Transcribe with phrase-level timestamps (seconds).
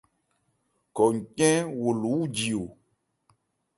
[0.95, 2.65] Khɔ ncɛ́n wo lo wúji o?